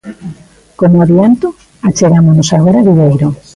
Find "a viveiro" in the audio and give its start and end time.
2.81-3.27